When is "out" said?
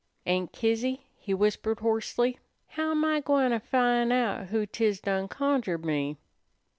4.11-4.47